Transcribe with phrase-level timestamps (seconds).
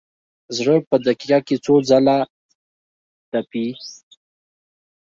[0.57, 2.17] زړه په دقیقه کې څو ځله
[3.31, 3.67] تپي.